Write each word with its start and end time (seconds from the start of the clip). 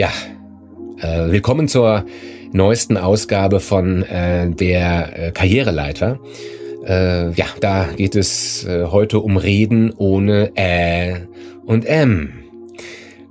Ja, 0.00 0.12
äh, 0.96 1.30
willkommen 1.30 1.68
zur 1.68 2.06
neuesten 2.52 2.96
Ausgabe 2.96 3.60
von 3.60 4.02
äh, 4.02 4.48
der 4.48 5.26
äh, 5.26 5.30
Karriereleiter. 5.30 6.18
Äh, 6.86 7.32
ja, 7.32 7.44
da 7.60 7.86
geht 7.94 8.16
es 8.16 8.64
äh, 8.64 8.86
heute 8.86 9.20
um 9.20 9.36
Reden 9.36 9.92
ohne 9.94 10.52
Ä 10.56 11.26
und 11.66 11.84
M. 11.84 12.32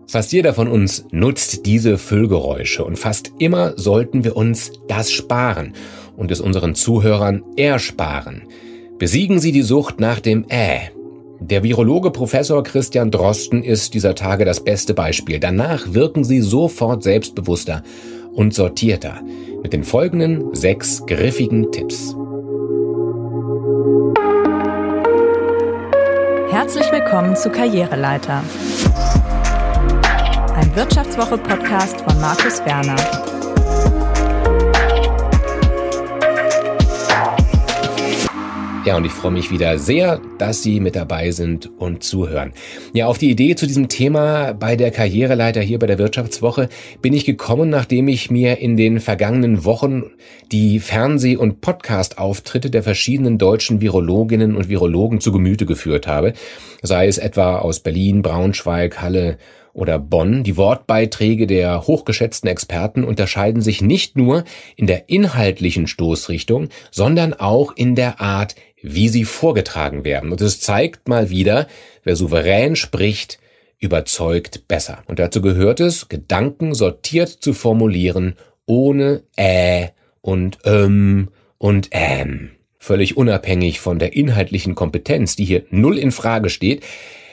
Fast 0.05 0.31
jeder 0.31 0.53
von 0.53 0.67
uns 0.67 1.07
nutzt 1.09 1.65
diese 1.65 1.97
Füllgeräusche 1.97 2.85
und 2.85 2.99
fast 2.99 3.31
immer 3.39 3.75
sollten 3.75 4.23
wir 4.23 4.37
uns 4.37 4.71
das 4.87 5.11
sparen 5.11 5.73
und 6.17 6.29
es 6.29 6.39
unseren 6.39 6.75
Zuhörern 6.75 7.41
ersparen. 7.57 8.43
Besiegen 8.99 9.39
Sie 9.39 9.51
die 9.51 9.63
Sucht 9.63 9.99
nach 9.99 10.19
dem 10.19 10.45
Ä. 10.49 10.91
Der 11.49 11.63
Virologe 11.63 12.11
Professor 12.11 12.61
Christian 12.63 13.09
Drosten 13.09 13.63
ist 13.63 13.95
dieser 13.95 14.13
Tage 14.13 14.45
das 14.45 14.59
beste 14.59 14.93
Beispiel. 14.93 15.39
Danach 15.39 15.95
wirken 15.95 16.23
Sie 16.23 16.41
sofort 16.41 17.01
selbstbewusster 17.01 17.81
und 18.33 18.53
sortierter 18.53 19.21
mit 19.63 19.73
den 19.73 19.83
folgenden 19.83 20.53
sechs 20.53 21.03
griffigen 21.07 21.71
Tipps. 21.71 22.15
Herzlich 26.51 26.91
willkommen 26.91 27.35
zu 27.35 27.49
Karriereleiter. 27.49 28.43
Ein 30.53 30.75
Wirtschaftswoche-Podcast 30.75 32.01
von 32.01 32.21
Markus 32.21 32.63
Werner. 32.63 33.28
Ja, 38.89 38.97
und 38.97 39.05
ich 39.05 39.11
freue 39.11 39.29
mich 39.29 39.51
wieder 39.51 39.77
sehr, 39.77 40.19
dass 40.39 40.63
Sie 40.63 40.79
mit 40.79 40.95
dabei 40.95 41.29
sind 41.29 41.69
und 41.77 42.01
zuhören. 42.01 42.53
Ja, 42.91 43.05
auf 43.05 43.19
die 43.19 43.29
Idee 43.29 43.53
zu 43.53 43.67
diesem 43.67 43.87
Thema 43.87 44.53
bei 44.53 44.75
der 44.75 44.89
Karriereleiter 44.89 45.61
hier 45.61 45.77
bei 45.77 45.85
der 45.85 45.99
Wirtschaftswoche 45.99 46.69
bin 46.99 47.13
ich 47.13 47.23
gekommen, 47.23 47.69
nachdem 47.69 48.07
ich 48.07 48.31
mir 48.31 48.57
in 48.57 48.77
den 48.77 48.99
vergangenen 48.99 49.63
Wochen 49.63 50.05
die 50.51 50.79
Fernseh- 50.79 51.37
und 51.37 51.61
Podcast-Auftritte 51.61 52.71
der 52.71 52.81
verschiedenen 52.81 53.37
deutschen 53.37 53.79
Virologinnen 53.79 54.55
und 54.55 54.69
Virologen 54.69 55.21
zu 55.21 55.31
Gemüte 55.31 55.67
geführt 55.67 56.07
habe. 56.07 56.33
Sei 56.81 57.05
es 57.05 57.19
etwa 57.19 57.59
aus 57.59 57.81
Berlin, 57.81 58.23
Braunschweig, 58.23 59.03
Halle, 59.03 59.37
oder 59.73 59.99
Bonn. 59.99 60.43
Die 60.43 60.57
Wortbeiträge 60.57 61.47
der 61.47 61.87
hochgeschätzten 61.87 62.49
Experten 62.49 63.03
unterscheiden 63.03 63.61
sich 63.61 63.81
nicht 63.81 64.17
nur 64.17 64.43
in 64.75 64.87
der 64.87 65.09
inhaltlichen 65.09 65.87
Stoßrichtung, 65.87 66.69
sondern 66.91 67.33
auch 67.33 67.73
in 67.75 67.95
der 67.95 68.21
Art, 68.21 68.55
wie 68.81 69.09
sie 69.09 69.25
vorgetragen 69.25 70.05
werden. 70.05 70.31
Und 70.31 70.41
es 70.41 70.61
zeigt 70.61 71.07
mal 71.07 71.29
wieder, 71.29 71.67
wer 72.03 72.15
souverän 72.15 72.75
spricht, 72.75 73.39
überzeugt 73.79 74.67
besser. 74.67 75.03
Und 75.07 75.19
dazu 75.19 75.41
gehört 75.41 75.79
es, 75.79 76.09
Gedanken 76.09 76.73
sortiert 76.73 77.29
zu 77.29 77.53
formulieren, 77.53 78.35
ohne 78.65 79.23
äh 79.35 79.87
und 80.21 80.59
ähm 80.65 81.29
und 81.57 81.89
ähm. 81.91 82.51
Völlig 82.77 83.17
unabhängig 83.17 83.79
von 83.79 83.99
der 83.99 84.13
inhaltlichen 84.13 84.73
Kompetenz, 84.73 85.35
die 85.35 85.45
hier 85.45 85.63
null 85.69 85.97
in 85.97 86.11
Frage 86.11 86.49
steht, 86.49 86.83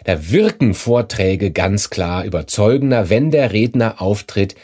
da 0.07 0.31
wirken 0.31 0.73
Vorträge 0.73 1.51
ganz 1.51 1.91
klar 1.91 2.25
überzeugender, 2.25 3.11
wenn 3.11 3.31
der 3.33 3.53
Redner 3.53 4.01
auftritt 4.01 4.55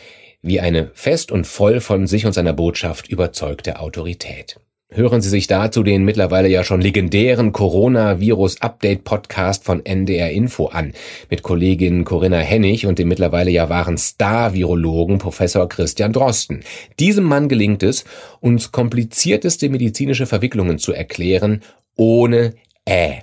wie 0.40 0.60
eine 0.60 0.92
fest 0.94 1.32
und 1.32 1.48
voll 1.48 1.80
von 1.80 2.06
sich 2.06 2.26
und 2.26 2.32
seiner 2.32 2.52
Botschaft 2.52 3.08
überzeugte 3.08 3.80
Autorität. 3.80 4.60
Hören 4.88 5.20
Sie 5.20 5.30
sich 5.30 5.48
dazu 5.48 5.82
den 5.82 6.04
mittlerweile 6.04 6.48
ja 6.48 6.62
schon 6.62 6.80
legendären 6.80 7.52
Coronavirus-Update-Podcast 7.52 9.64
von 9.64 9.84
NDR 9.84 10.30
Info 10.30 10.66
an, 10.66 10.92
mit 11.28 11.42
Kollegin 11.42 12.04
Corinna 12.04 12.38
Hennig 12.38 12.86
und 12.86 13.00
dem 13.00 13.08
mittlerweile 13.08 13.50
ja 13.50 13.68
wahren 13.68 13.98
Star-Virologen 13.98 15.18
Professor 15.18 15.68
Christian 15.68 16.12
Drosten. 16.12 16.62
Diesem 17.00 17.24
Mann 17.24 17.48
gelingt 17.48 17.82
es, 17.82 18.04
uns 18.38 18.70
komplizierteste 18.70 19.68
medizinische 19.70 20.26
Verwicklungen 20.26 20.78
zu 20.78 20.92
erklären, 20.92 21.62
ohne 21.96 22.54
Äh. 22.84 23.22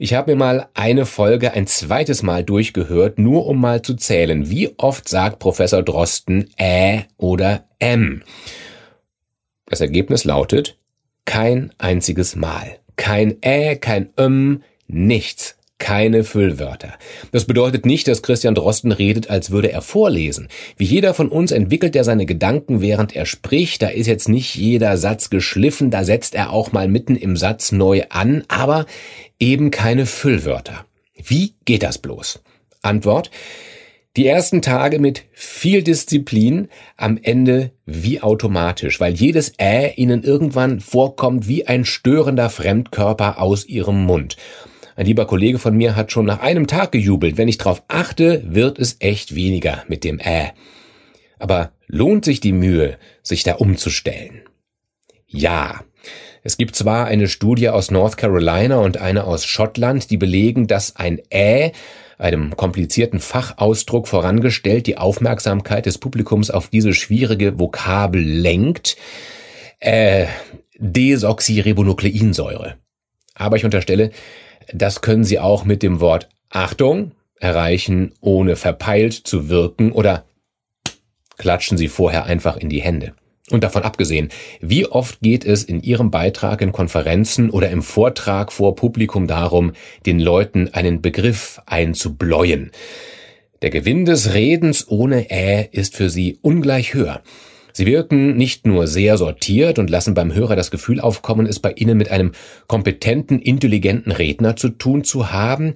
Ich 0.00 0.14
habe 0.14 0.30
mir 0.30 0.36
mal 0.36 0.68
eine 0.74 1.06
Folge 1.06 1.54
ein 1.54 1.66
zweites 1.66 2.22
Mal 2.22 2.44
durchgehört, 2.44 3.18
nur 3.18 3.46
um 3.46 3.60
mal 3.60 3.82
zu 3.82 3.96
zählen, 3.96 4.48
wie 4.48 4.72
oft 4.78 5.08
sagt 5.08 5.40
Professor 5.40 5.82
Drosten 5.82 6.48
Äh 6.56 7.02
oder 7.16 7.64
M. 7.80 8.22
Das 9.66 9.80
Ergebnis 9.80 10.22
lautet 10.22 10.78
kein 11.24 11.72
einziges 11.78 12.36
Mal. 12.36 12.78
Kein 12.94 13.42
Ä, 13.42 13.74
kein 13.74 14.10
Öm, 14.16 14.62
nichts. 14.86 15.57
Keine 15.78 16.24
Füllwörter. 16.24 16.94
Das 17.30 17.44
bedeutet 17.44 17.86
nicht, 17.86 18.08
dass 18.08 18.22
Christian 18.22 18.56
Drosten 18.56 18.90
redet, 18.90 19.30
als 19.30 19.52
würde 19.52 19.70
er 19.70 19.80
vorlesen. 19.80 20.48
Wie 20.76 20.84
jeder 20.84 21.14
von 21.14 21.28
uns 21.28 21.52
entwickelt 21.52 21.94
er 21.94 22.02
seine 22.02 22.26
Gedanken, 22.26 22.80
während 22.80 23.14
er 23.14 23.26
spricht. 23.26 23.82
Da 23.82 23.88
ist 23.88 24.08
jetzt 24.08 24.28
nicht 24.28 24.56
jeder 24.56 24.96
Satz 24.96 25.30
geschliffen, 25.30 25.90
da 25.90 26.02
setzt 26.04 26.34
er 26.34 26.52
auch 26.52 26.72
mal 26.72 26.88
mitten 26.88 27.14
im 27.14 27.36
Satz 27.36 27.70
neu 27.70 28.02
an, 28.10 28.42
aber 28.48 28.86
eben 29.38 29.70
keine 29.70 30.06
Füllwörter. 30.06 30.84
Wie 31.14 31.54
geht 31.64 31.84
das 31.84 31.98
bloß? 31.98 32.40
Antwort. 32.82 33.30
Die 34.16 34.26
ersten 34.26 34.62
Tage 34.62 34.98
mit 34.98 35.26
viel 35.32 35.84
Disziplin, 35.84 36.68
am 36.96 37.20
Ende 37.22 37.70
wie 37.86 38.20
automatisch, 38.20 38.98
weil 38.98 39.14
jedes 39.14 39.52
Äh 39.58 39.92
ihnen 39.94 40.24
irgendwann 40.24 40.80
vorkommt 40.80 41.46
wie 41.46 41.68
ein 41.68 41.84
störender 41.84 42.50
Fremdkörper 42.50 43.40
aus 43.40 43.64
ihrem 43.64 44.04
Mund. 44.04 44.36
Ein 44.98 45.06
lieber 45.06 45.26
Kollege 45.28 45.60
von 45.60 45.76
mir 45.76 45.94
hat 45.94 46.10
schon 46.10 46.24
nach 46.24 46.40
einem 46.40 46.66
Tag 46.66 46.90
gejubelt. 46.90 47.36
Wenn 47.36 47.46
ich 47.46 47.56
drauf 47.56 47.84
achte, 47.86 48.42
wird 48.52 48.80
es 48.80 48.96
echt 48.98 49.36
weniger 49.36 49.84
mit 49.86 50.02
dem 50.02 50.18
Äh. 50.18 50.48
Aber 51.38 51.70
lohnt 51.86 52.24
sich 52.24 52.40
die 52.40 52.50
Mühe, 52.50 52.98
sich 53.22 53.44
da 53.44 53.54
umzustellen? 53.54 54.40
Ja. 55.28 55.84
Es 56.42 56.56
gibt 56.56 56.74
zwar 56.74 57.06
eine 57.06 57.28
Studie 57.28 57.68
aus 57.68 57.92
North 57.92 58.16
Carolina 58.16 58.78
und 58.78 58.96
eine 58.96 59.22
aus 59.22 59.44
Schottland, 59.44 60.10
die 60.10 60.16
belegen, 60.16 60.66
dass 60.66 60.96
ein 60.96 61.20
Äh 61.30 61.70
einem 62.18 62.56
komplizierten 62.56 63.20
Fachausdruck 63.20 64.08
vorangestellt, 64.08 64.88
die 64.88 64.98
Aufmerksamkeit 64.98 65.86
des 65.86 65.98
Publikums 65.98 66.50
auf 66.50 66.70
diese 66.70 66.92
schwierige 66.92 67.60
Vokabel 67.60 68.20
lenkt. 68.20 68.96
Äh, 69.78 70.26
Desoxyribonukleinsäure. 70.76 72.74
Aber 73.36 73.56
ich 73.56 73.64
unterstelle, 73.64 74.10
das 74.72 75.00
können 75.00 75.24
Sie 75.24 75.38
auch 75.38 75.64
mit 75.64 75.82
dem 75.82 76.00
Wort 76.00 76.28
Achtung 76.50 77.12
erreichen, 77.40 78.12
ohne 78.20 78.56
verpeilt 78.56 79.14
zu 79.14 79.48
wirken 79.48 79.92
oder 79.92 80.24
klatschen 81.36 81.78
Sie 81.78 81.88
vorher 81.88 82.24
einfach 82.24 82.56
in 82.56 82.68
die 82.68 82.82
Hände. 82.82 83.14
Und 83.50 83.64
davon 83.64 83.82
abgesehen, 83.82 84.28
wie 84.60 84.86
oft 84.86 85.20
geht 85.20 85.44
es 85.44 85.64
in 85.64 85.82
Ihrem 85.82 86.10
Beitrag 86.10 86.60
in 86.60 86.72
Konferenzen 86.72 87.48
oder 87.48 87.70
im 87.70 87.82
Vortrag 87.82 88.52
vor 88.52 88.74
Publikum 88.74 89.26
darum, 89.26 89.72
den 90.04 90.20
Leuten 90.20 90.68
einen 90.74 91.00
Begriff 91.00 91.60
einzubläuen? 91.64 92.72
Der 93.62 93.70
Gewinn 93.70 94.04
des 94.04 94.34
Redens 94.34 94.86
ohne 94.88 95.30
Ä 95.30 95.68
ist 95.72 95.96
für 95.96 96.10
Sie 96.10 96.38
ungleich 96.42 96.94
höher. 96.94 97.22
Sie 97.72 97.86
wirken 97.86 98.36
nicht 98.36 98.66
nur 98.66 98.86
sehr 98.86 99.16
sortiert 99.16 99.78
und 99.78 99.90
lassen 99.90 100.14
beim 100.14 100.34
Hörer 100.34 100.56
das 100.56 100.70
Gefühl 100.70 101.00
aufkommen, 101.00 101.46
es 101.46 101.60
bei 101.60 101.72
Ihnen 101.72 101.96
mit 101.96 102.10
einem 102.10 102.32
kompetenten, 102.66 103.40
intelligenten 103.40 104.12
Redner 104.12 104.56
zu 104.56 104.70
tun 104.70 105.04
zu 105.04 105.32
haben. 105.32 105.74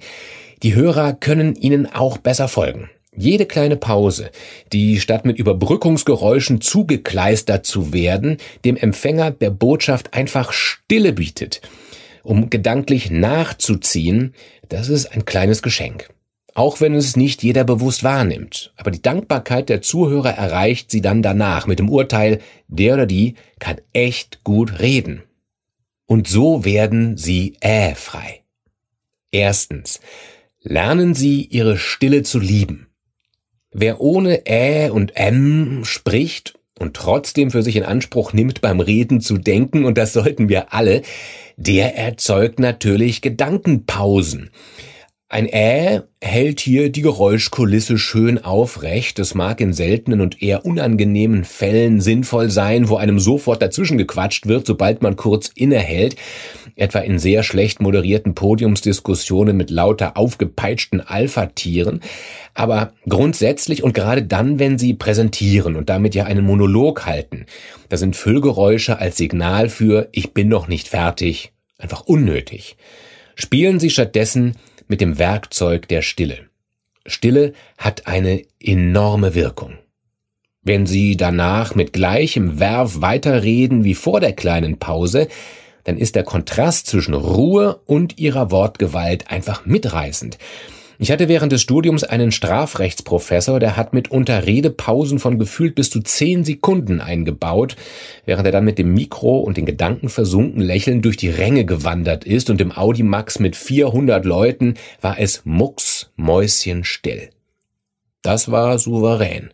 Die 0.63 0.75
Hörer 0.75 1.13
können 1.13 1.55
Ihnen 1.55 1.85
auch 1.91 2.17
besser 2.17 2.47
folgen. 2.47 2.89
Jede 3.15 3.45
kleine 3.45 3.77
Pause, 3.77 4.31
die 4.71 4.99
statt 4.99 5.25
mit 5.25 5.37
Überbrückungsgeräuschen 5.37 6.61
zugekleistert 6.61 7.65
zu 7.65 7.93
werden, 7.93 8.37
dem 8.65 8.75
Empfänger 8.75 9.29
der 9.29 9.51
Botschaft 9.51 10.13
einfach 10.15 10.51
Stille 10.51 11.13
bietet, 11.13 11.61
um 12.23 12.49
gedanklich 12.49 13.11
nachzuziehen, 13.11 14.33
das 14.67 14.89
ist 14.89 15.05
ein 15.13 15.25
kleines 15.25 15.61
Geschenk. 15.61 16.09
Auch 16.55 16.81
wenn 16.81 16.93
es 16.93 17.15
nicht 17.15 17.41
jeder 17.41 17.63
bewusst 17.63 18.03
wahrnimmt. 18.03 18.73
Aber 18.77 18.91
die 18.91 19.01
Dankbarkeit 19.01 19.69
der 19.69 19.81
Zuhörer 19.81 20.31
erreicht 20.31 20.91
sie 20.91 21.01
dann 21.01 21.23
danach 21.23 21.65
mit 21.65 21.79
dem 21.79 21.89
Urteil, 21.89 22.39
der 22.67 22.93
oder 22.93 23.05
die 23.05 23.35
kann 23.59 23.77
echt 23.91 24.43
gut 24.43 24.79
reden. 24.79 25.23
Und 26.05 26.27
so 26.27 26.63
werden 26.63 27.17
sie 27.17 27.55
äh 27.59 27.95
frei. 27.95 28.41
Erstens. 29.31 29.99
Lernen 30.65 31.13
Sie 31.13 31.43
Ihre 31.43 31.77
Stille 31.77 32.23
zu 32.23 32.39
lieben. 32.39 32.87
Wer 33.71 33.99
ohne 33.99 34.45
Ä 34.45 34.89
und 34.91 35.17
M 35.17 35.83
spricht 35.83 36.57
und 36.79 36.95
trotzdem 36.95 37.51
für 37.51 37.63
sich 37.63 37.75
in 37.75 37.83
Anspruch 37.83 38.31
nimmt, 38.31 38.61
beim 38.61 38.79
Reden 38.79 39.19
zu 39.19 39.37
denken, 39.37 39.83
und 39.83 39.97
das 39.97 40.13
sollten 40.13 40.47
wir 40.47 40.73
alle, 40.73 41.01
der 41.57 41.97
erzeugt 41.97 42.59
natürlich 42.59 43.21
Gedankenpausen. 43.21 44.51
Ein 45.33 45.47
Äh 45.47 46.01
hält 46.21 46.59
hier 46.59 46.91
die 46.91 47.01
Geräuschkulisse 47.01 47.97
schön 47.97 48.45
aufrecht. 48.45 49.17
Es 49.17 49.33
mag 49.33 49.61
in 49.61 49.73
seltenen 49.73 50.21
und 50.21 50.43
eher 50.43 50.63
unangenehmen 50.63 51.43
Fällen 51.43 52.01
sinnvoll 52.01 52.51
sein, 52.51 52.87
wo 52.87 52.97
einem 52.97 53.19
sofort 53.19 53.59
dazwischen 53.59 53.97
gequatscht 53.97 54.45
wird, 54.45 54.67
sobald 54.67 55.01
man 55.01 55.15
kurz 55.15 55.49
innehält. 55.55 56.17
Etwa 56.75 56.99
in 56.99 57.17
sehr 57.17 57.41
schlecht 57.41 57.81
moderierten 57.81 58.35
Podiumsdiskussionen 58.35 59.57
mit 59.57 59.71
lauter 59.71 60.17
aufgepeitschten 60.17 61.01
Alpha-Tieren. 61.01 62.01
Aber 62.53 62.93
grundsätzlich 63.09 63.81
und 63.81 63.95
gerade 63.95 64.21
dann, 64.21 64.59
wenn 64.59 64.77
sie 64.77 64.93
präsentieren 64.93 65.77
und 65.77 65.89
damit 65.89 66.13
ja 66.13 66.25
einen 66.25 66.45
Monolog 66.45 67.07
halten, 67.07 67.47
da 67.89 67.97
sind 67.97 68.15
Füllgeräusche 68.15 68.99
als 68.99 69.17
Signal 69.17 69.69
für 69.69 70.09
ich 70.11 70.35
bin 70.35 70.47
noch 70.47 70.67
nicht 70.67 70.89
fertig 70.89 71.53
einfach 71.79 72.01
unnötig. 72.01 72.77
Spielen 73.35 73.79
Sie 73.79 73.89
stattdessen 73.89 74.57
mit 74.93 75.01
dem 75.01 75.17
Werkzeug 75.17 75.87
der 75.87 76.03
Stille. 76.03 76.49
Stille 77.07 77.53
hat 77.79 78.05
eine 78.05 78.43
enorme 78.59 79.33
Wirkung. 79.33 79.79
Wenn 80.61 80.85
Sie 80.85 81.17
danach 81.17 81.73
mit 81.73 81.93
gleichem 81.93 82.59
Werf 82.59 83.01
weiterreden 83.01 83.83
wie 83.85 83.95
vor 83.95 84.19
der 84.19 84.33
kleinen 84.33 84.77
Pause, 84.77 85.29
dann 85.83 85.97
ist 85.97 86.13
der 86.13 86.21
Kontrast 86.21 86.85
zwischen 86.85 87.15
Ruhe 87.15 87.81
und 87.87 88.19
Ihrer 88.19 88.51
Wortgewalt 88.51 89.31
einfach 89.31 89.65
mitreißend. 89.65 90.37
Ich 91.03 91.11
hatte 91.11 91.27
während 91.27 91.51
des 91.51 91.61
Studiums 91.61 92.05
einen 92.05 92.31
Strafrechtsprofessor, 92.31 93.59
der 93.59 93.75
hat 93.75 93.91
mitunter 93.91 94.45
Redepausen 94.45 95.19
von 95.19 95.37
gefühlt 95.37 95.75
bis 95.75 95.89
zu 95.89 95.99
zehn 95.99 96.45
Sekunden 96.45 97.01
eingebaut, 97.01 97.75
während 98.25 98.45
er 98.45 98.53
dann 98.53 98.63
mit 98.63 98.77
dem 98.77 98.93
Mikro 98.93 99.39
und 99.39 99.57
den 99.57 99.65
Gedanken 99.65 100.07
versunken 100.07 100.61
lächelnd 100.61 101.03
durch 101.03 101.17
die 101.17 101.27
Ränge 101.27 101.65
gewandert 101.65 102.23
ist 102.23 102.49
und 102.49 102.61
im 102.61 102.71
Audimax 102.71 103.39
mit 103.39 103.57
400 103.57 104.23
Leuten 104.23 104.75
war 105.01 105.19
es 105.19 105.41
mucksmäuschenstill. 105.43 107.31
Das 108.21 108.49
war 108.49 108.79
souverän. 108.79 109.49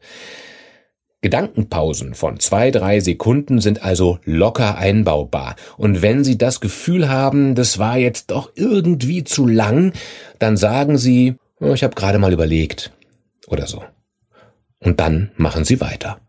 Gedankenpausen 1.22 2.14
von 2.14 2.40
zwei, 2.40 2.72
drei 2.72 3.02
Sekunden 3.02 3.60
sind 3.60 3.84
also 3.84 4.20
locker 4.24 4.78
einbaubar. 4.78 5.58
Und 5.78 6.02
wenn 6.02 6.24
Sie 6.24 6.38
das 6.38 6.62
Gefühl 6.62 7.10
haben, 7.10 7.56
das 7.56 7.78
war 7.78 7.98
jetzt 7.98 8.32
doch 8.32 8.52
irgendwie 8.56 9.26
zu 9.26 9.46
lang, 9.46 9.92
dann 10.40 10.56
sagen 10.56 10.98
Sie, 10.98 11.36
oh, 11.60 11.74
ich 11.74 11.84
habe 11.84 11.96
gerade 11.96 12.20
mal 12.20 12.32
überlegt 12.32 12.94
oder 13.48 13.68
so. 13.68 13.84
Und 14.80 15.02
dann 15.02 15.32
machen 15.36 15.66
Sie 15.66 15.82
weiter. 15.82 16.22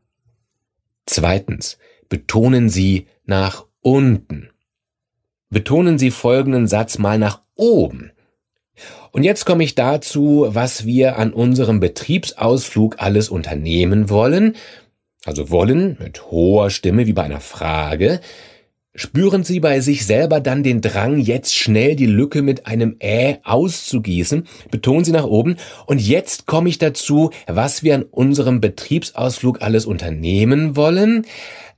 Zweitens, 1.07 1.79
betonen 2.09 2.69
Sie 2.69 3.07
nach 3.25 3.67
unten. 3.81 4.51
Betonen 5.51 5.99
Sie 5.99 6.11
folgenden 6.11 6.67
Satz 6.67 6.99
mal 6.99 7.19
nach 7.19 7.41
oben. 7.55 8.11
Und 9.13 9.25
jetzt 9.25 9.45
komme 9.45 9.65
ich 9.65 9.75
dazu, 9.75 10.47
was 10.49 10.85
wir 10.85 11.19
an 11.19 11.33
unserem 11.33 11.81
Betriebsausflug 11.81 12.97
alles 12.99 13.29
unternehmen 13.29 14.09
wollen. 14.09 14.57
Also 15.25 15.51
wollen 15.51 15.97
mit 16.01 16.31
hoher 16.31 16.71
Stimme 16.71 17.07
wie 17.07 17.13
bei 17.13 17.25
einer 17.25 17.41
Frage. 17.41 18.21
Spüren 18.95 19.45
Sie 19.45 19.61
bei 19.61 19.81
sich 19.81 20.05
selber 20.05 20.41
dann 20.41 20.65
den 20.65 20.81
Drang, 20.81 21.19
jetzt 21.19 21.55
schnell 21.55 21.95
die 21.95 22.07
Lücke 22.07 22.43
mit 22.43 22.67
einem 22.67 22.97
Ä 23.01 23.39
auszugießen? 23.45 24.49
Betonen 24.71 25.05
Sie 25.05 25.13
nach 25.13 25.25
oben. 25.25 25.57
Und 25.87 26.01
jetzt 26.01 26.47
komme 26.47 26.69
ich 26.69 26.79
dazu, 26.79 27.31
was 27.47 27.85
wir 27.85 27.95
an 27.95 28.03
unserem 28.03 28.61
Betriebsausflug 28.61 29.63
alles 29.63 29.87
unternehmen 29.87 30.75
wollen. 30.75 31.25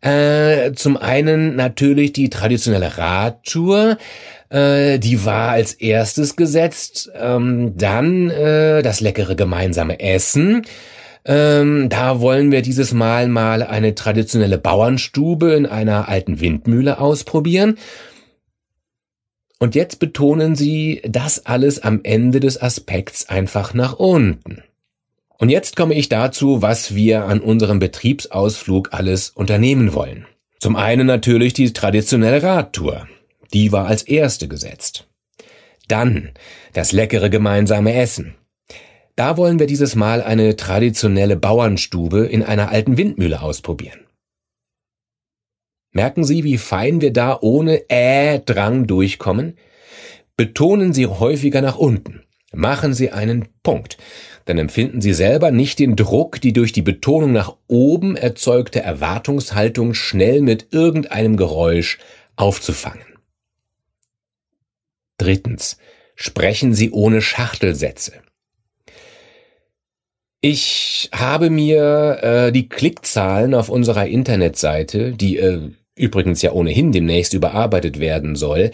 Äh, 0.01 0.73
zum 0.73 0.97
einen 0.97 1.55
natürlich 1.55 2.13
die 2.13 2.31
traditionelle 2.31 2.97
Radtour. 2.97 3.99
Äh, 4.49 4.99
die 4.99 5.25
war 5.25 5.51
als 5.51 5.75
erstes 5.75 6.35
gesetzt. 6.35 7.11
Ähm, 7.15 7.75
dann 7.77 8.31
äh, 8.31 8.83
das 8.83 9.01
leckere 9.01 9.37
gemeinsame 9.37 10.01
Essen. 10.01 10.63
Ähm, 11.25 11.89
da 11.89 12.21
wollen 12.21 12.51
wir 12.51 12.63
dieses 12.63 12.93
Mal 12.93 13.29
mal 13.29 13.63
eine 13.63 13.95
traditionelle 13.95 14.59
Bauernstube 14.59 15.53
in 15.53 15.67
einer 15.67 16.09
alten 16.09 16.41
Windmühle 16.41 16.99
ausprobieren. 16.99 17.79
Und 19.59 19.77
jetzt 19.77 20.01
betonen 20.01 20.57
Sie 20.57 21.01
das 21.05 21.47
alles 21.47 21.81
am 21.81 22.01
Ende 22.03 22.41
des 22.41 22.61
Aspekts 22.61 23.29
einfach 23.29 23.75
nach 23.75 23.95
unten. 23.95 24.65
Und 25.39 25.51
jetzt 25.51 25.77
komme 25.77 25.95
ich 25.95 26.09
dazu, 26.09 26.63
was 26.63 26.95
wir 26.95 27.25
an 27.25 27.41
unserem 27.41 27.79
Betriebsausflug 27.79 28.93
alles 28.93 29.31
unternehmen 29.31 29.95
wollen. 29.95 30.27
Zum 30.59 30.77
einen 30.77 31.07
natürlich 31.07 31.53
die 31.53 31.73
traditionelle 31.73 32.43
Radtour. 32.43 33.09
Die 33.53 33.73
war 33.73 33.87
als 33.87 34.03
erste 34.03 34.49
gesetzt. 34.49 35.09
Dann 35.89 36.31
das 36.73 36.93
leckere 36.93 37.31
gemeinsame 37.31 37.95
Essen. 37.95 38.35
Da 39.17 39.37
wollen 39.37 39.59
wir 39.59 39.67
dieses 39.67 39.95
Mal 39.95 40.23
eine 40.23 40.57
traditionelle 40.57 41.37
Bauernstube 41.37 42.27
in 42.27 42.43
einer 42.43 42.71
alten 42.71 42.97
Windmühle 42.97 43.43
ausprobieren. 43.43 44.01
Merken 45.91 46.25
Sie, 46.25 46.43
wie 46.45 46.57
fein 46.57 47.03
wir 47.03 47.13
da 47.13 47.39
ohne 47.41 47.91
Äh-Drang 47.91 48.87
durchkommen? 48.87 49.59
Betonen 50.37 50.95
Sie 50.95 51.07
häufiger 51.07 51.61
nach 51.61 51.77
unten. 51.77 52.23
Machen 52.55 52.95
Sie 52.95 53.11
einen 53.11 53.49
Punkt. 53.63 53.99
Dann 54.47 54.59
empfinden 54.59 55.03
Sie 55.03 55.13
selber 55.13 55.51
nicht 55.51 55.79
den 55.79 55.95
Druck, 55.95 56.41
die 56.41 56.55
durch 56.55 56.73
die 56.73 56.83
Betonung 56.83 57.33
nach 57.33 57.55
oben 57.69 58.17
erzeugte 58.17 58.81
Erwartungshaltung 58.81 59.93
schnell 59.93 60.41
mit 60.41 60.73
irgendeinem 60.73 61.37
Geräusch 61.37 61.99
aufzufangen. 62.37 63.05
Drittens. 65.19 65.77
Sprechen 66.15 66.75
Sie 66.75 66.91
ohne 66.91 67.23
Schachtelsätze. 67.23 68.13
Ich 70.45 71.09
habe 71.15 71.51
mir 71.51 72.19
äh, 72.21 72.53
die 72.53 72.69
Klickzahlen 72.69 73.55
auf 73.55 73.69
unserer 73.69 74.09
Internetseite, 74.09 75.13
die 75.13 75.39
äh, 75.39 75.71
übrigens 75.95 76.43
ja 76.43 76.51
ohnehin 76.51 76.91
demnächst 76.91 77.33
überarbeitet 77.33 78.01
werden 78.01 78.35
soll, 78.35 78.73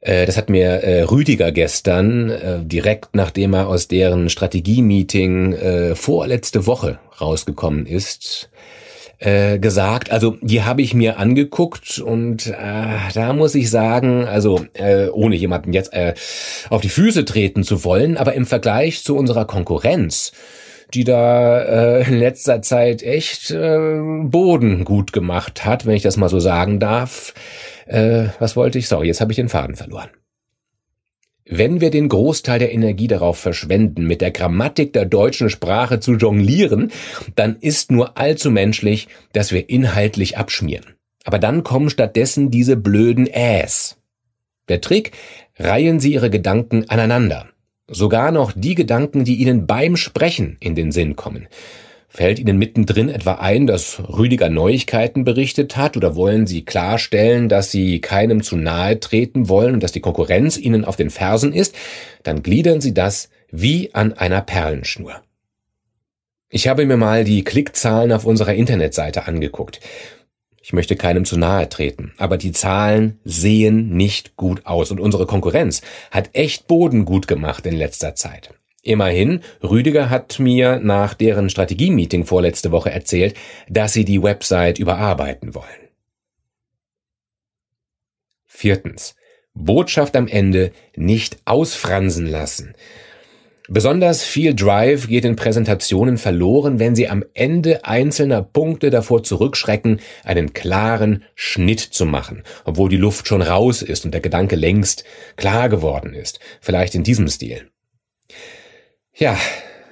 äh, 0.00 0.26
das 0.26 0.36
hat 0.36 0.50
mir 0.50 0.82
äh, 0.82 1.02
Rüdiger 1.02 1.52
gestern, 1.52 2.30
äh, 2.30 2.64
direkt 2.64 3.14
nachdem 3.14 3.54
er 3.54 3.68
aus 3.68 3.86
deren 3.86 4.30
Strategie-Meeting 4.30 5.52
äh, 5.52 5.94
vorletzte 5.94 6.66
Woche 6.66 6.98
rausgekommen 7.20 7.86
ist, 7.86 8.50
äh, 9.20 9.60
gesagt. 9.60 10.10
Also 10.10 10.38
die 10.40 10.64
habe 10.64 10.82
ich 10.82 10.92
mir 10.92 11.20
angeguckt 11.20 12.00
und 12.00 12.48
äh, 12.48 13.12
da 13.14 13.32
muss 13.32 13.54
ich 13.54 13.70
sagen, 13.70 14.24
also 14.24 14.64
äh, 14.72 15.06
ohne 15.06 15.36
jemanden 15.36 15.72
jetzt 15.72 15.92
äh, 15.92 16.14
auf 16.68 16.80
die 16.80 16.88
Füße 16.88 17.24
treten 17.24 17.62
zu 17.62 17.84
wollen, 17.84 18.16
aber 18.16 18.34
im 18.34 18.44
Vergleich 18.44 19.04
zu 19.04 19.16
unserer 19.16 19.44
Konkurrenz, 19.44 20.32
die 20.94 21.04
da 21.04 21.60
äh, 21.98 22.08
in 22.08 22.18
letzter 22.18 22.62
Zeit 22.62 23.02
echt 23.02 23.50
äh, 23.50 23.78
Boden 24.22 24.84
gut 24.84 25.12
gemacht 25.12 25.64
hat, 25.64 25.86
wenn 25.86 25.94
ich 25.94 26.02
das 26.02 26.16
mal 26.16 26.28
so 26.28 26.40
sagen 26.40 26.80
darf. 26.80 27.34
Äh, 27.86 28.28
was 28.38 28.56
wollte 28.56 28.78
ich? 28.78 28.88
Sorry, 28.88 29.06
jetzt 29.06 29.20
habe 29.20 29.32
ich 29.32 29.36
den 29.36 29.48
Faden 29.48 29.76
verloren. 29.76 30.10
Wenn 31.52 31.80
wir 31.80 31.90
den 31.90 32.08
Großteil 32.08 32.60
der 32.60 32.72
Energie 32.72 33.08
darauf 33.08 33.36
verschwenden, 33.36 34.06
mit 34.06 34.20
der 34.20 34.30
Grammatik 34.30 34.92
der 34.92 35.04
deutschen 35.04 35.50
Sprache 35.50 35.98
zu 35.98 36.14
jonglieren, 36.14 36.92
dann 37.34 37.56
ist 37.56 37.90
nur 37.90 38.16
allzu 38.16 38.52
menschlich, 38.52 39.08
dass 39.32 39.50
wir 39.50 39.68
inhaltlich 39.68 40.38
abschmieren. 40.38 40.94
Aber 41.24 41.40
dann 41.40 41.64
kommen 41.64 41.90
stattdessen 41.90 42.52
diese 42.52 42.76
blöden 42.76 43.26
Äs. 43.26 43.96
Der 44.68 44.80
Trick, 44.80 45.10
reihen 45.58 45.98
Sie 45.98 46.12
Ihre 46.12 46.30
Gedanken 46.30 46.88
aneinander. 46.88 47.49
Sogar 47.92 48.30
noch 48.30 48.52
die 48.54 48.76
Gedanken, 48.76 49.24
die 49.24 49.36
Ihnen 49.36 49.66
beim 49.66 49.96
Sprechen 49.96 50.56
in 50.60 50.76
den 50.76 50.92
Sinn 50.92 51.16
kommen. 51.16 51.48
Fällt 52.08 52.38
Ihnen 52.38 52.56
mittendrin 52.56 53.08
etwa 53.08 53.34
ein, 53.34 53.66
dass 53.66 54.00
Rüdiger 54.08 54.48
Neuigkeiten 54.48 55.24
berichtet 55.24 55.76
hat 55.76 55.96
oder 55.96 56.14
wollen 56.14 56.46
Sie 56.46 56.64
klarstellen, 56.64 57.48
dass 57.48 57.72
Sie 57.72 58.00
keinem 58.00 58.44
zu 58.44 58.56
nahe 58.56 59.00
treten 59.00 59.48
wollen 59.48 59.74
und 59.74 59.82
dass 59.82 59.92
die 59.92 60.00
Konkurrenz 60.00 60.56
Ihnen 60.56 60.84
auf 60.84 60.94
den 60.94 61.10
Fersen 61.10 61.52
ist, 61.52 61.74
dann 62.22 62.44
gliedern 62.44 62.80
Sie 62.80 62.94
das 62.94 63.28
wie 63.50 63.92
an 63.92 64.12
einer 64.12 64.40
Perlenschnur. 64.40 65.20
Ich 66.48 66.68
habe 66.68 66.86
mir 66.86 66.96
mal 66.96 67.24
die 67.24 67.44
Klickzahlen 67.44 68.12
auf 68.12 68.24
unserer 68.24 68.54
Internetseite 68.54 69.26
angeguckt. 69.26 69.80
Ich 70.70 70.72
möchte 70.72 70.94
keinem 70.94 71.24
zu 71.24 71.36
nahe 71.36 71.68
treten, 71.68 72.12
aber 72.16 72.36
die 72.36 72.52
Zahlen 72.52 73.18
sehen 73.24 73.88
nicht 73.96 74.36
gut 74.36 74.66
aus 74.66 74.92
und 74.92 75.00
unsere 75.00 75.26
Konkurrenz 75.26 75.82
hat 76.12 76.30
echt 76.32 76.68
Boden 76.68 77.04
gut 77.04 77.26
gemacht 77.26 77.66
in 77.66 77.74
letzter 77.74 78.14
Zeit. 78.14 78.54
Immerhin, 78.84 79.40
Rüdiger 79.64 80.10
hat 80.10 80.38
mir 80.38 80.78
nach 80.78 81.14
deren 81.14 81.50
Strategie-Meeting 81.50 82.24
vorletzte 82.24 82.70
Woche 82.70 82.92
erzählt, 82.92 83.34
dass 83.68 83.94
sie 83.94 84.04
die 84.04 84.22
Website 84.22 84.78
überarbeiten 84.78 85.56
wollen. 85.56 85.88
Viertens. 88.46 89.16
Botschaft 89.54 90.14
am 90.14 90.28
Ende 90.28 90.70
nicht 90.94 91.38
ausfransen 91.46 92.28
lassen. 92.28 92.76
Besonders 93.72 94.24
viel 94.24 94.52
Drive 94.52 95.06
geht 95.06 95.24
in 95.24 95.36
Präsentationen 95.36 96.18
verloren, 96.18 96.80
wenn 96.80 96.96
Sie 96.96 97.08
am 97.08 97.22
Ende 97.34 97.84
einzelner 97.84 98.42
Punkte 98.42 98.90
davor 98.90 99.22
zurückschrecken, 99.22 100.00
einen 100.24 100.52
klaren 100.52 101.22
Schnitt 101.36 101.78
zu 101.78 102.04
machen, 102.04 102.42
obwohl 102.64 102.88
die 102.88 102.96
Luft 102.96 103.28
schon 103.28 103.42
raus 103.42 103.82
ist 103.82 104.04
und 104.04 104.10
der 104.12 104.22
Gedanke 104.22 104.56
längst 104.56 105.04
klar 105.36 105.68
geworden 105.68 106.14
ist. 106.14 106.40
Vielleicht 106.60 106.96
in 106.96 107.04
diesem 107.04 107.28
Stil. 107.28 107.70
Ja, 109.14 109.38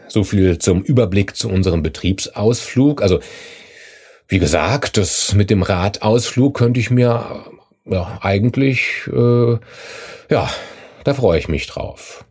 so 0.08 0.24
viel 0.24 0.58
zum 0.58 0.82
Überblick 0.82 1.36
zu 1.36 1.48
unserem 1.48 1.84
Betriebsausflug. 1.84 3.00
Also, 3.00 3.20
wie 4.26 4.40
gesagt, 4.40 4.96
das 4.96 5.36
mit 5.36 5.50
dem 5.50 5.62
Radausflug 5.62 6.56
könnte 6.56 6.80
ich 6.80 6.90
mir 6.90 7.44
ja, 7.84 8.18
eigentlich, 8.22 9.08
äh, 9.12 9.52
ja, 10.30 10.50
da 11.04 11.14
freue 11.14 11.38
ich 11.38 11.46
mich 11.46 11.68
drauf. 11.68 12.24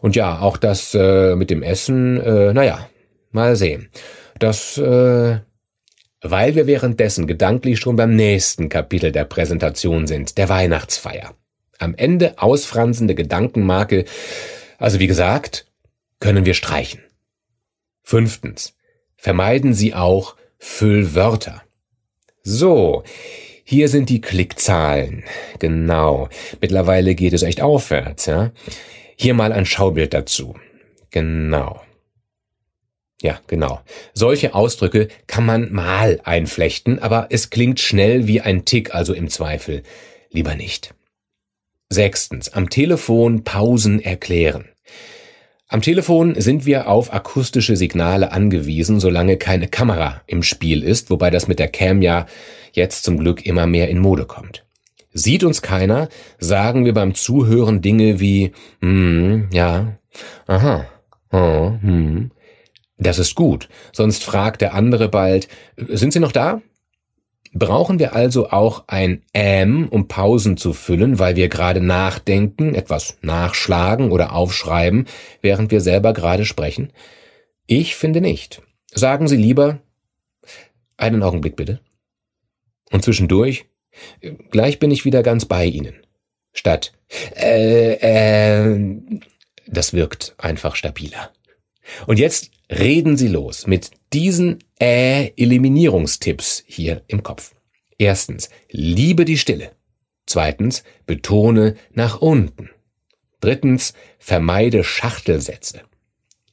Und 0.00 0.16
ja, 0.16 0.40
auch 0.40 0.56
das 0.56 0.94
äh, 0.94 1.34
mit 1.36 1.50
dem 1.50 1.62
Essen, 1.62 2.20
äh, 2.20 2.52
naja, 2.52 2.88
mal 3.30 3.56
sehen. 3.56 3.90
Das, 4.38 4.78
äh, 4.78 5.38
weil 6.20 6.54
wir 6.54 6.66
währenddessen 6.66 7.26
gedanklich 7.26 7.80
schon 7.80 7.96
beim 7.96 8.14
nächsten 8.14 8.68
Kapitel 8.68 9.12
der 9.12 9.24
Präsentation 9.24 10.06
sind, 10.06 10.38
der 10.38 10.48
Weihnachtsfeier. 10.48 11.34
Am 11.78 11.94
Ende 11.94 12.34
ausfranzende 12.38 13.14
Gedankenmarke, 13.14 14.04
also 14.78 15.00
wie 15.00 15.06
gesagt, 15.06 15.66
können 16.20 16.44
wir 16.44 16.54
streichen. 16.54 17.00
Fünftens. 18.02 18.74
Vermeiden 19.16 19.74
Sie 19.74 19.94
auch 19.94 20.36
Füllwörter. 20.58 21.62
So, 22.44 23.04
hier 23.64 23.88
sind 23.88 24.08
die 24.08 24.20
Klickzahlen. 24.20 25.24
Genau. 25.58 26.28
Mittlerweile 26.60 27.14
geht 27.14 27.32
es 27.32 27.42
echt 27.42 27.60
aufwärts, 27.60 28.26
ja. 28.26 28.52
Hier 29.22 29.34
mal 29.34 29.52
ein 29.52 29.66
Schaubild 29.66 30.14
dazu. 30.14 30.56
Genau. 31.10 31.80
Ja, 33.20 33.38
genau. 33.46 33.80
Solche 34.14 34.52
Ausdrücke 34.52 35.06
kann 35.28 35.46
man 35.46 35.72
mal 35.72 36.20
einflechten, 36.24 36.98
aber 36.98 37.28
es 37.30 37.48
klingt 37.48 37.78
schnell 37.78 38.26
wie 38.26 38.40
ein 38.40 38.64
Tick, 38.64 38.96
also 38.96 39.14
im 39.14 39.28
Zweifel 39.28 39.84
lieber 40.32 40.56
nicht. 40.56 40.96
Sechstens. 41.88 42.52
Am 42.52 42.68
Telefon 42.68 43.44
Pausen 43.44 44.00
erklären. 44.00 44.64
Am 45.68 45.82
Telefon 45.82 46.34
sind 46.40 46.66
wir 46.66 46.88
auf 46.88 47.12
akustische 47.12 47.76
Signale 47.76 48.32
angewiesen, 48.32 48.98
solange 48.98 49.36
keine 49.36 49.68
Kamera 49.68 50.22
im 50.26 50.42
Spiel 50.42 50.82
ist, 50.82 51.10
wobei 51.10 51.30
das 51.30 51.46
mit 51.46 51.60
der 51.60 51.68
Cam 51.68 52.02
ja 52.02 52.26
jetzt 52.72 53.04
zum 53.04 53.18
Glück 53.18 53.46
immer 53.46 53.68
mehr 53.68 53.88
in 53.88 54.00
Mode 54.00 54.26
kommt. 54.26 54.64
Sieht 55.12 55.44
uns 55.44 55.62
keiner, 55.62 56.08
sagen 56.38 56.84
wir 56.84 56.94
beim 56.94 57.14
Zuhören 57.14 57.82
Dinge 57.82 58.18
wie, 58.18 58.52
hm, 58.80 59.48
ja, 59.52 59.98
aha, 60.46 60.86
oh, 61.30 61.72
hm. 61.80 62.30
Das 62.98 63.18
ist 63.18 63.34
gut, 63.34 63.68
sonst 63.92 64.24
fragt 64.24 64.60
der 64.60 64.74
andere 64.74 65.08
bald, 65.08 65.48
sind 65.76 66.12
Sie 66.12 66.20
noch 66.20 66.32
da? 66.32 66.62
Brauchen 67.54 67.98
wir 67.98 68.14
also 68.14 68.48
auch 68.48 68.84
ein 68.86 69.22
Ähm, 69.34 69.88
um 69.90 70.08
Pausen 70.08 70.56
zu 70.56 70.72
füllen, 70.72 71.18
weil 71.18 71.36
wir 71.36 71.48
gerade 71.48 71.82
nachdenken, 71.82 72.74
etwas 72.74 73.18
nachschlagen 73.20 74.10
oder 74.10 74.32
aufschreiben, 74.32 75.06
während 75.42 75.70
wir 75.70 75.82
selber 75.82 76.14
gerade 76.14 76.46
sprechen? 76.46 76.92
Ich 77.66 77.94
finde 77.94 78.22
nicht. 78.22 78.62
Sagen 78.94 79.28
Sie 79.28 79.36
lieber 79.36 79.80
einen 80.96 81.22
Augenblick 81.22 81.56
bitte. 81.56 81.80
Und 82.90 83.04
zwischendurch, 83.04 83.66
gleich 84.50 84.78
bin 84.78 84.90
ich 84.90 85.04
wieder 85.04 85.22
ganz 85.22 85.44
bei 85.44 85.66
Ihnen. 85.66 85.94
Statt 86.52 86.92
äh, 87.36 87.94
äh, 87.94 88.96
das 89.66 89.92
wirkt 89.92 90.34
einfach 90.38 90.76
stabiler. 90.76 91.32
Und 92.06 92.18
jetzt 92.18 92.50
reden 92.70 93.16
Sie 93.16 93.28
los 93.28 93.66
mit 93.66 93.90
diesen 94.12 94.58
Äh-Eliminierungstipps 94.78 96.62
hier 96.66 97.02
im 97.06 97.22
Kopf. 97.22 97.54
Erstens, 97.98 98.50
liebe 98.70 99.24
die 99.24 99.38
Stille. 99.38 99.72
Zweitens, 100.26 100.84
betone 101.06 101.76
nach 101.92 102.20
unten. 102.20 102.70
Drittens, 103.40 103.94
vermeide 104.18 104.84
Schachtelsätze. 104.84 105.82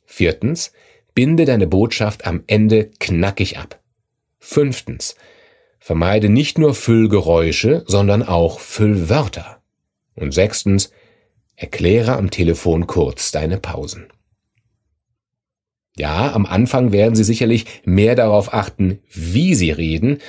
Viertens, 0.06 0.74
binde 1.14 1.46
deine 1.46 1.68
Botschaft 1.68 2.26
am 2.26 2.44
Ende 2.48 2.90
knackig 3.00 3.58
ab. 3.58 3.80
Fünftens, 4.40 5.16
vermeide 5.80 6.30
nicht 6.30 6.58
nur 6.58 6.74
Füllgeräusche, 6.74 7.84
sondern 7.88 8.24
auch 8.24 8.60
Füllwörter. 8.60 9.62
Und 10.16 10.34
sechstens, 10.34 10.92
erkläre 11.56 12.16
am 12.16 12.32
Telefon 12.32 12.88
kurz 12.88 13.32
deine 13.32 13.58
Pausen. 13.58 14.08
Ja, 15.98 16.34
am 16.34 16.46
Anfang 16.46 16.94
werden 16.94 17.16
Sie 17.16 17.26
sicherlich 17.26 17.66
mehr 17.84 18.16
darauf 18.16 18.54
achten, 18.54 19.00
wie 19.12 19.54
Sie 19.56 19.72
reden, 19.72 20.20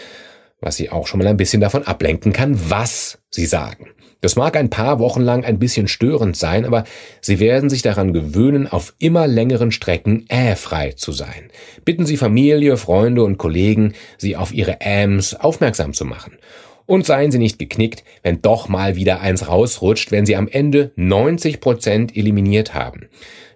was 0.61 0.77
Sie 0.77 0.91
auch 0.91 1.07
schon 1.07 1.19
mal 1.19 1.27
ein 1.27 1.37
bisschen 1.37 1.61
davon 1.61 1.87
ablenken 1.87 2.33
kann, 2.33 2.59
was 2.71 3.19
Sie 3.31 3.47
sagen. 3.47 3.89
Das 4.21 4.37
mag 4.37 4.57
ein 4.57 4.69
paar 4.69 4.99
Wochen 4.99 5.23
lang 5.23 5.45
ein 5.45 5.59
bisschen 5.59 5.89
störend 5.89 6.37
sein, 6.37 6.67
aber 6.67 6.85
Sie 7.23 7.41
werden 7.41 7.71
sich 7.71 7.83
daran 7.83 8.13
gewöhnen, 8.13 8.67
auf 8.67 8.95
immer 8.99 9.27
längeren 9.27 9.73
Strecken 9.73 10.27
äh-frei 10.29 10.93
zu 10.93 11.13
sein. 11.13 11.51
Bitten 11.85 12.05
Sie 12.05 12.17
Familie, 12.17 12.77
Freunde 12.77 13.23
und 13.25 13.39
Kollegen, 13.39 13.95
Sie 14.19 14.37
auf 14.37 14.53
Ihre 14.53 14.81
Äms 14.81 15.35
aufmerksam 15.35 15.95
zu 15.95 16.05
machen. 16.05 16.37
Und 16.85 17.07
seien 17.07 17.31
Sie 17.31 17.39
nicht 17.39 17.59
geknickt, 17.59 18.05
wenn 18.23 18.43
doch 18.43 18.69
mal 18.69 18.97
wieder 18.97 19.21
eins 19.21 19.49
rausrutscht, 19.49 20.11
wenn 20.11 20.27
Sie 20.27 20.37
am 20.37 20.49
Ende 20.49 20.93
90 20.97 21.61
Prozent 21.61 22.17
eliminiert 22.17 22.75
haben 22.75 23.09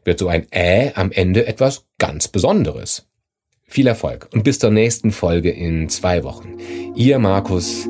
wird 0.05 0.19
so 0.19 0.29
ein 0.29 0.47
Ä 0.53 0.93
am 0.95 1.11
Ende 1.11 1.47
etwas 1.47 1.87
ganz 1.99 2.29
Besonderes. 2.29 3.09
Viel 3.75 3.89
Erfolg 3.89 4.29
und 4.33 4.45
bis 4.45 4.61
zur 4.61 4.71
nächsten 4.71 5.11
Folge 5.11 5.51
in 5.51 5.89
zwei 5.89 6.23
Wochen. 6.23 6.59
Ihr 6.95 7.19
Markus 7.19 7.87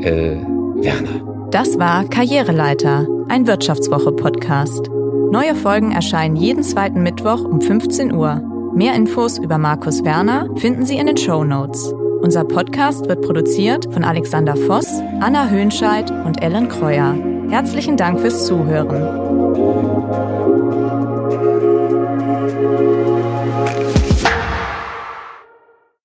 äh, 0.00 0.38
Werner. 0.76 1.48
Das 1.50 1.78
war 1.78 2.08
Karriereleiter, 2.08 3.06
ein 3.28 3.46
Wirtschaftswoche-Podcast. 3.46 4.88
Neue 5.30 5.54
Folgen 5.54 5.92
erscheinen 5.92 6.36
jeden 6.36 6.62
zweiten 6.62 7.02
Mittwoch 7.02 7.44
um 7.44 7.60
15 7.60 8.14
Uhr. 8.14 8.72
Mehr 8.74 8.94
Infos 8.94 9.36
über 9.36 9.58
Markus 9.58 10.02
Werner 10.04 10.48
finden 10.56 10.86
Sie 10.86 10.96
in 10.96 11.06
den 11.06 11.18
Show 11.18 11.44
Notes. 11.44 11.92
Unser 12.22 12.44
Podcast 12.44 13.06
wird 13.06 13.20
produziert 13.20 13.92
von 13.92 14.04
Alexander 14.04 14.56
Voss, 14.56 15.02
Anna 15.20 15.50
Höhnscheid 15.50 16.10
und 16.10 16.42
Ellen 16.42 16.70
Kreuer. 16.70 17.14
Herzlichen 17.50 17.98
Dank 17.98 18.20
fürs 18.20 18.46
Zuhören. 18.46 19.39